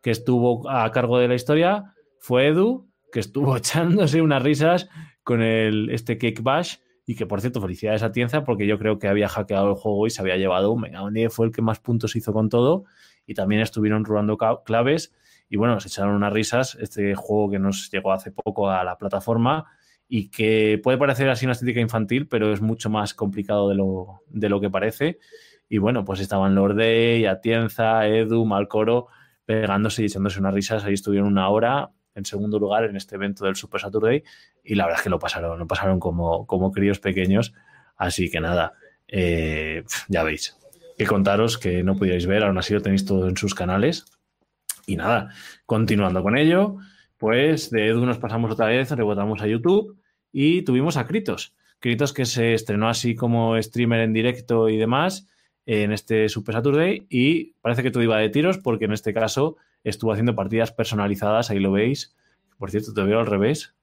[0.01, 4.89] que estuvo a cargo de la historia fue Edu, que estuvo echándose unas risas
[5.23, 6.77] con el, este Cake Bash.
[7.08, 10.08] Y que por cierto, felicidades a Tienza porque yo creo que había hackeado el juego
[10.08, 12.86] y se había llevado un Mega fue el que más puntos hizo con todo.
[13.25, 15.13] Y también estuvieron robando claves.
[15.49, 16.75] Y bueno, se echaron unas risas.
[16.75, 19.65] Este juego que nos llegó hace poco a la plataforma
[20.07, 24.21] y que puede parecer así una estética infantil, pero es mucho más complicado de lo,
[24.27, 25.19] de lo que parece.
[25.67, 29.07] Y bueno, pues estaban Lorde, Atienza, Edu, Malcoro
[29.45, 30.83] pegándose y echándose unas risas.
[30.83, 34.23] Ahí estuvieron una hora en segundo lugar en este evento del Super Saturday
[34.63, 37.53] y la verdad es que lo pasaron, lo pasaron como, como críos pequeños.
[37.97, 38.73] Así que nada,
[39.07, 40.57] eh, ya veis.
[40.97, 44.05] Que contaros que no podíais ver, aún así lo tenéis todo en sus canales.
[44.88, 45.29] Y nada,
[45.65, 46.77] continuando con ello,
[47.17, 49.97] pues de Edu nos pasamos otra vez, rebotamos a YouTube
[50.31, 51.55] y tuvimos a Kritos.
[51.79, 55.27] Kritos que se estrenó así como streamer en directo y demás
[55.65, 59.58] en este Super Saturday y parece que todo iba de tiros porque en este caso
[59.84, 62.15] estuvo haciendo partidas personalizadas, ahí lo veis.
[62.58, 63.74] Por cierto, te veo al revés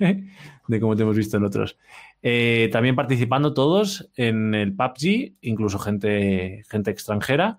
[0.68, 1.78] de cómo te hemos visto en otros.
[2.22, 7.58] Eh, también participando todos en el PUBG, incluso gente, gente extranjera,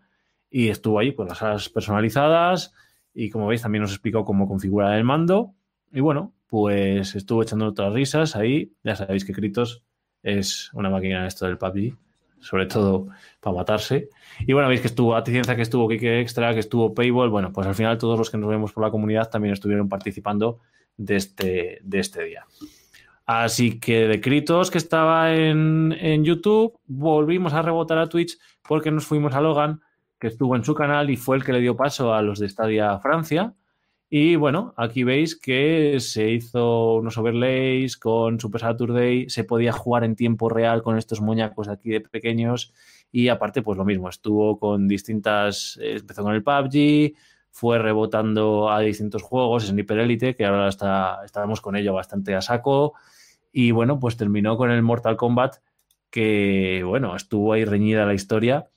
[0.49, 2.73] y estuvo ahí con las salas personalizadas
[3.13, 5.53] y como veis también nos explicó cómo configurar el mando.
[5.91, 8.73] Y bueno, pues estuvo echando otras risas ahí.
[8.83, 9.83] Ya sabéis que Kritos
[10.23, 11.95] es una máquina en esto del PUBG
[12.41, 13.07] sobre todo
[13.39, 14.09] para matarse.
[14.39, 17.29] Y bueno, veis que estuvo Aticienza, que estuvo Kike Extra, que estuvo Paywall.
[17.29, 20.59] Bueno, pues al final todos los que nos vemos por la comunidad también estuvieron participando
[21.05, 22.45] de este, de este día.
[23.25, 28.37] Así que de que estaba en, en YouTube, volvimos a rebotar a Twitch
[28.67, 29.81] porque nos fuimos a Logan,
[30.19, 32.49] que estuvo en su canal y fue el que le dio paso a los de
[32.49, 33.53] Stadia Francia.
[34.09, 40.03] Y bueno, aquí veis que se hizo unos overlays con Super Saturday, se podía jugar
[40.03, 42.73] en tiempo real con estos muñecos aquí de pequeños
[43.11, 47.15] y aparte pues lo mismo, estuvo con distintas, eh, empezó con el PUBG,
[47.51, 52.41] fue rebotando a distintos juegos, Sniper Elite, que ahora está, estábamos con ello bastante a
[52.41, 52.93] saco
[53.51, 55.57] y bueno, pues terminó con el Mortal Kombat
[56.09, 58.67] que bueno, estuvo ahí reñida la historia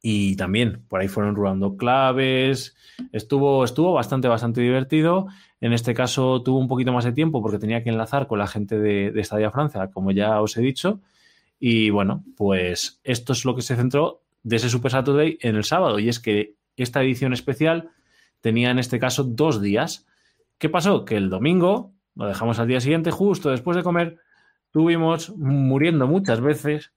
[0.00, 2.76] y también por ahí fueron robando claves.
[3.12, 5.26] Estuvo, estuvo bastante, bastante divertido.
[5.60, 8.46] En este caso tuvo un poquito más de tiempo porque tenía que enlazar con la
[8.46, 11.00] gente de, de Estadia Francia, como ya os he dicho.
[11.58, 15.64] Y bueno, pues esto es lo que se centró de ese Super Saturday en el
[15.64, 15.98] sábado.
[15.98, 17.90] Y es que esta edición especial
[18.40, 20.06] tenía en este caso dos días.
[20.58, 21.04] ¿Qué pasó?
[21.04, 24.18] Que el domingo, lo dejamos al día siguiente, justo después de comer,
[24.70, 26.92] tuvimos muriendo muchas veces,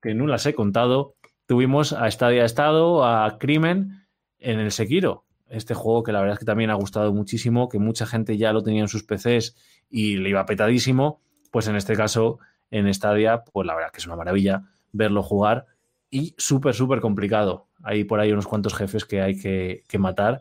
[0.00, 1.14] que no las he contado,
[1.46, 4.06] tuvimos a Estadia Estado, a Crimen
[4.38, 5.24] en el Sekiro.
[5.48, 8.52] Este juego que la verdad es que también ha gustado muchísimo, que mucha gente ya
[8.52, 9.56] lo tenía en sus PCs
[9.88, 11.20] y le iba petadísimo.
[11.50, 12.38] Pues en este caso,
[12.70, 15.66] en Stadia, pues la verdad que es una maravilla verlo jugar
[16.10, 17.67] y súper, súper complicado.
[17.82, 20.40] Hay por ahí unos cuantos jefes que hay que, matar.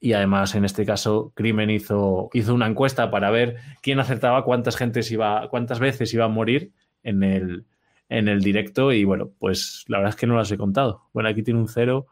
[0.00, 4.76] Y además, en este caso, Crimen hizo, hizo una encuesta para ver quién acertaba cuántas
[4.76, 7.66] gentes iba, cuántas veces iba a morir en el,
[8.08, 11.08] en el directo y bueno, pues la verdad es que no las he contado.
[11.12, 12.06] Bueno, aquí tiene un cero.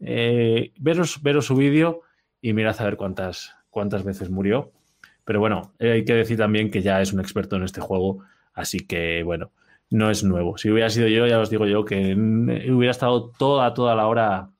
[0.00, 2.02] Eh, veros, veros su vídeo
[2.40, 4.72] y mirad a ver cuántas, cuántas veces murió.
[5.24, 8.24] Pero bueno, eh, hay que decir también que ya es un experto en este juego,
[8.54, 9.52] así que bueno,
[9.92, 10.58] no es nuevo.
[10.58, 14.50] Si hubiera sido yo, ya os digo yo que hubiera estado toda, toda la hora,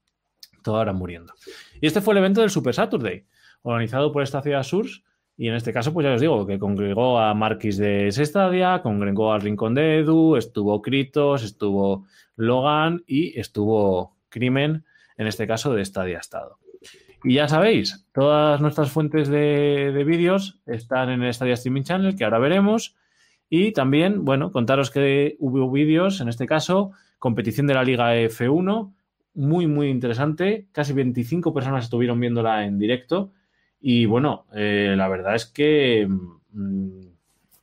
[0.62, 1.32] toda hora muriendo.
[1.80, 3.24] Y este fue el evento del Super Saturday,
[3.62, 5.02] organizado por esta ciudad Source
[5.36, 9.32] y en este caso, pues ya os digo, que congregó a Marquis de Sestadia, congregó
[9.32, 14.84] al Rincón de Edu, estuvo Kritos, estuvo Logan y estuvo Crimen,
[15.16, 16.58] en este caso de Stadia Estado.
[17.24, 22.24] Y ya sabéis, todas nuestras fuentes de, vídeos están en el Stadia Streaming Channel, que
[22.24, 22.96] ahora veremos.
[23.54, 28.94] Y también, bueno, contaros que hubo vídeos, en este caso, competición de la Liga F1,
[29.34, 30.68] muy, muy interesante.
[30.72, 33.30] Casi 25 personas estuvieron viéndola en directo.
[33.78, 37.00] Y bueno, eh, la verdad es que mm,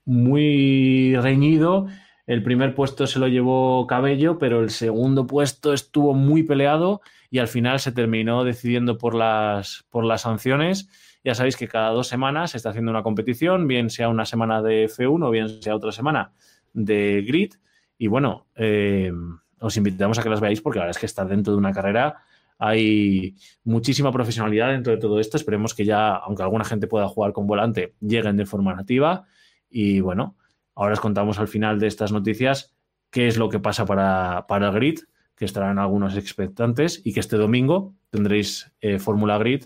[0.06, 1.88] muy reñido.
[2.28, 7.40] El primer puesto se lo llevó Cabello, pero el segundo puesto estuvo muy peleado y
[7.40, 10.88] al final se terminó decidiendo por las, por las sanciones.
[11.24, 14.62] Ya sabéis que cada dos semanas se está haciendo una competición, bien sea una semana
[14.62, 16.32] de F1 o bien sea otra semana
[16.74, 17.54] de Grid.
[17.98, 19.12] Y bueno, eh,
[19.60, 21.74] os invitamos a que las veáis porque la verdad es que estar dentro de una
[21.74, 22.24] carrera
[22.62, 25.38] hay muchísima profesionalidad dentro de todo esto.
[25.38, 29.26] Esperemos que ya, aunque alguna gente pueda jugar con volante, lleguen de forma nativa.
[29.70, 30.36] Y bueno,
[30.76, 32.76] ahora os contamos al final de estas noticias
[33.10, 35.00] qué es lo que pasa para, para Grid
[35.36, 39.64] que estarán algunos expectantes y que este domingo tendréis eh, Fórmula Grid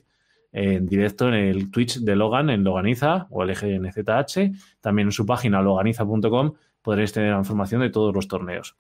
[0.54, 4.80] en directo en el Twitch de Logan, en Loganiza o el EGNZH.
[4.80, 8.78] También en su página loganiza.com podréis tener información de todos los torneos.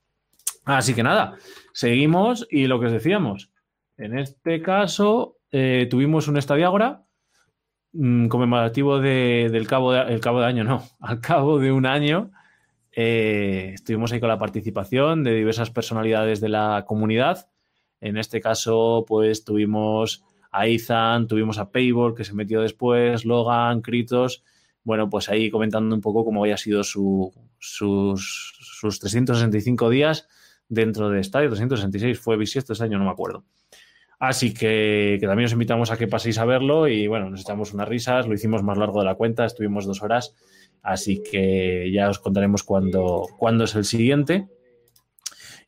[0.66, 1.36] Así que nada,
[1.74, 3.52] seguimos y lo que os decíamos.
[3.98, 7.04] En este caso, eh, tuvimos un estadiágora
[7.92, 12.32] mm, conmemorativo del cabo de, el cabo de año, no, al cabo de un año
[12.96, 17.50] eh, estuvimos ahí con la participación de diversas personalidades de la comunidad.
[18.00, 20.24] En este caso, pues tuvimos
[20.54, 24.44] a Ethan, tuvimos a Payball, que se metió después, Logan, Kritos.
[24.84, 30.28] Bueno, pues ahí comentando un poco cómo había sido sus, sus 365 días
[30.70, 31.50] dentro de estadio.
[31.50, 33.44] 366 fue bisiesto este año, no me acuerdo.
[34.20, 37.74] Así que, que, también os invitamos a que paséis a verlo y bueno, nos echamos
[37.74, 40.34] unas risas, lo hicimos más largo de la cuenta, estuvimos dos horas
[40.84, 44.50] Así que ya os contaremos cuándo, es el siguiente.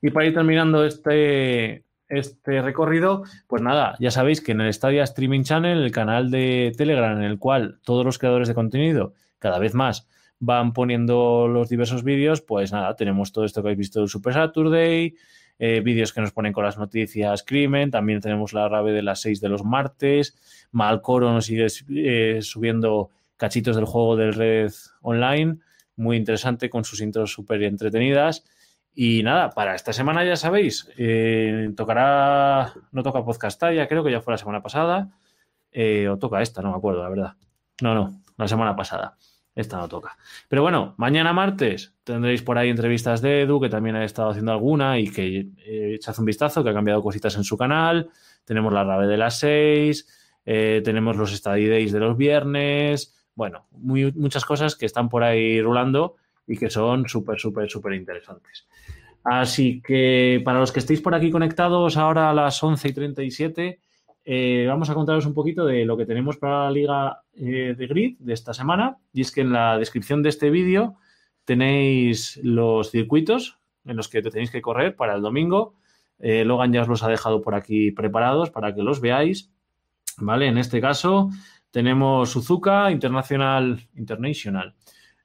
[0.02, 5.04] Y para ir terminando este, este recorrido, pues nada, ya sabéis que en el Stadia
[5.04, 9.60] Streaming Channel, el canal de Telegram en el cual todos los creadores de contenido cada
[9.60, 10.08] vez más
[10.40, 14.34] van poniendo los diversos vídeos, pues nada, tenemos todo esto que habéis visto del Super
[14.34, 15.16] Saturday,
[15.58, 19.22] eh, vídeos que nos ponen con las noticias crimen, también tenemos la rave de las
[19.22, 20.36] 6 de los martes,
[20.72, 25.58] Malcoro nos sigue eh, subiendo cachitos del juego del Red Online,
[25.96, 28.44] muy interesante con sus intros súper entretenidas.
[28.98, 34.12] Y nada, para esta semana ya sabéis, eh, tocará, no toca podcast ya creo que
[34.12, 35.10] ya fue la semana pasada,
[35.72, 37.34] eh, o toca esta, no me acuerdo, la verdad.
[37.82, 39.18] No, no, la semana pasada.
[39.54, 40.18] Esta no toca.
[40.50, 44.52] Pero bueno, mañana martes tendréis por ahí entrevistas de Edu, que también ha estado haciendo
[44.52, 48.10] alguna y que eh, echad un vistazo, que ha cambiado cositas en su canal.
[48.46, 50.08] Tenemos la rave de las seis,
[50.44, 56.16] tenemos los study days de los viernes, bueno, muchas cosas que están por ahí rulando
[56.48, 58.68] y que son súper, súper, súper interesantes.
[59.24, 63.80] Así que para los que estéis por aquí conectados ahora a las 11 y 37,
[64.28, 67.88] eh, vamos a contaros un poquito de lo que tenemos para la liga eh, de
[67.88, 68.98] grid de esta semana.
[69.14, 70.96] Y es que en la descripción de este vídeo
[71.44, 75.76] tenéis los circuitos en los que te tenéis que correr para el domingo.
[76.20, 79.52] Eh, Logan ya os los ha dejado por aquí preparados para que los veáis.
[80.18, 80.48] ¿Vale?
[80.48, 81.30] En este caso,
[81.72, 84.76] tenemos Suzuka International, International.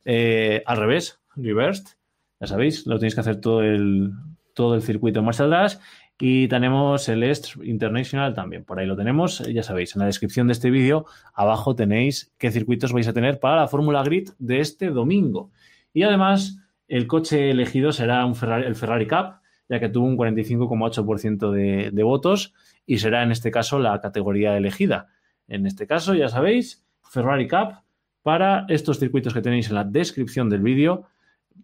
[0.04, 1.96] Eh, al revés, reversed.
[2.40, 4.12] Ya sabéis, lo tenéis que hacer todo el,
[4.54, 5.80] todo el circuito marcha atrás.
[6.22, 8.64] Y tenemos el Est International también.
[8.64, 9.40] Por ahí lo tenemos.
[9.40, 13.40] Ya sabéis, en la descripción de este vídeo, abajo tenéis qué circuitos vais a tener
[13.40, 15.50] para la Fórmula Grid de este domingo.
[15.94, 16.58] Y además,
[16.88, 22.02] el coche elegido será un el Ferrari Cup, ya que tuvo un 45,8% de, de
[22.02, 22.52] votos
[22.84, 25.08] y será en este caso la categoría elegida.
[25.48, 27.82] En este caso, ya sabéis, Ferrari Cup
[28.22, 31.04] para estos circuitos que tenéis en la descripción del vídeo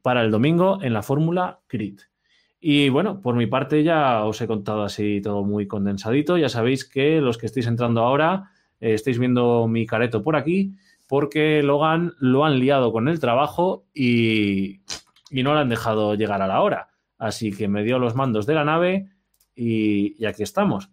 [0.03, 2.03] para el domingo en la Fórmula Crit.
[2.61, 6.39] Y bueno, por mi parte ya os he contado así todo muy condensadito.
[6.39, 8.51] Ya sabéis que los que estáis entrando ahora,
[8.81, 10.73] eh, estáis viendo mi careto por aquí,
[11.07, 14.81] porque Logan lo han liado con el trabajo y,
[15.31, 16.89] y no le han dejado llegar a la hora.
[17.19, 19.11] Así que me dio los mandos de la nave
[19.55, 20.91] y, y aquí estamos.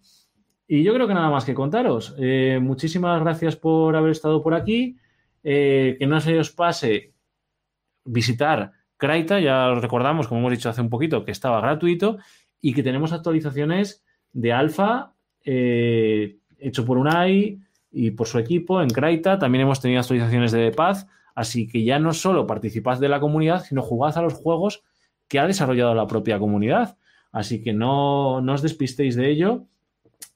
[0.67, 2.15] Y yo creo que nada más que contaros.
[2.17, 4.97] Eh, muchísimas gracias por haber estado por aquí.
[5.43, 7.13] Eh, que no se os pase
[8.05, 12.17] visitar Kraita, ya os recordamos, como hemos dicho hace un poquito, que estaba gratuito
[12.61, 15.13] y que tenemos actualizaciones de alfa
[15.43, 17.59] eh, hecho por Unai
[17.91, 19.37] y por su equipo en Kraita.
[19.37, 23.65] También hemos tenido actualizaciones de paz, así que ya no solo participad de la comunidad,
[23.65, 24.83] sino jugad a los juegos
[25.27, 26.97] que ha desarrollado la propia comunidad.
[27.33, 29.65] Así que no, no os despistéis de ello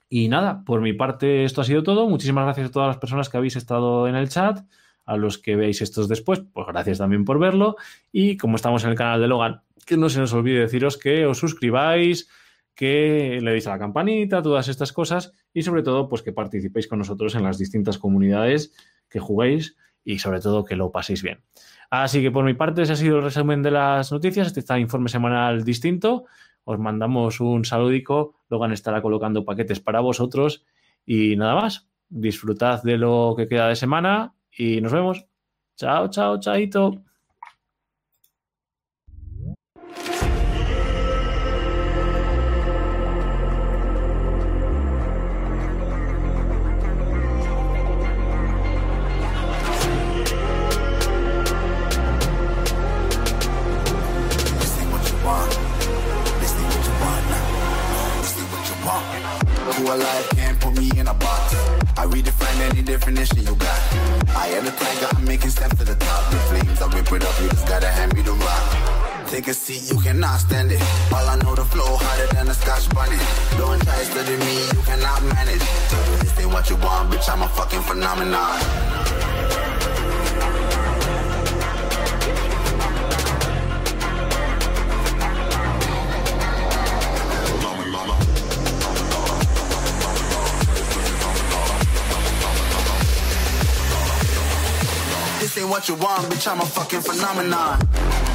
[0.10, 2.10] y nada, por mi parte esto ha sido todo.
[2.10, 4.60] Muchísimas gracias a todas las personas que habéis estado en el chat.
[5.08, 7.78] A los que veis estos después, pues gracias también por verlo.
[8.12, 11.26] Y como estamos en el canal de Logan, que no se nos olvide deciros que
[11.26, 12.30] os suscribáis,
[12.78, 16.88] que le deis a la campanita, todas estas cosas y sobre todo pues que participéis
[16.88, 18.72] con nosotros en las distintas comunidades
[19.10, 21.42] que juguéis y sobre todo que lo paséis bien.
[21.90, 24.78] Así que por mi parte ese ha sido el resumen de las noticias, este está
[24.78, 26.26] informe semanal distinto.
[26.66, 30.64] Os mandamos un saludico, Logan estará colocando paquetes para vosotros
[31.04, 31.90] y nada más.
[32.10, 35.26] Disfrutad de lo que queda de semana y nos vemos.
[35.76, 37.04] Chao, chao, chaito.
[62.18, 63.80] Redefine any definition you got.
[64.36, 66.30] I am the tiger, I'm making steps to the top.
[66.32, 69.28] The flames, I rip it up, you just gotta hand me the rock.
[69.28, 70.82] Take a seat, you cannot stand it.
[71.14, 73.20] All I know, the flow harder than a scotch bunny.
[73.58, 75.66] Don't try study me, you cannot manage.
[76.22, 79.47] This ain't what you want, bitch, I'm a fucking phenomenon.
[95.58, 98.27] Ain't what you want, bitch, I'm a fucking phenomenon.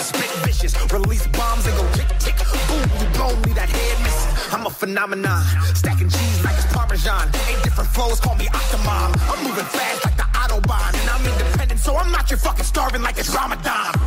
[0.00, 0.72] I'm spit vicious.
[0.90, 2.36] Release bombs and go tick tick.
[2.68, 4.32] Boom, you blow me that head missing.
[4.50, 5.44] I'm a phenomenon.
[5.74, 7.28] Stacking cheese like it's Parmesan.
[7.50, 9.12] Eight different flows, call me Octomom.
[9.28, 10.96] I'm moving fast like the Autobahn.
[10.96, 13.99] And I'm independent, so I'm not your fucking starving like it's Ramadan.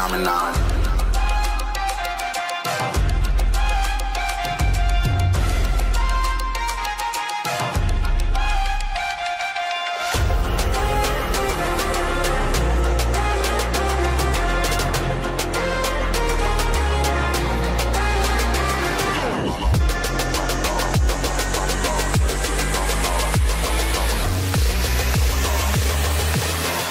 [0.00, 0.54] Phenomenon.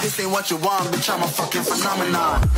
[0.01, 2.48] This ain't what you want, bitch, I'm a fucking phenomenon.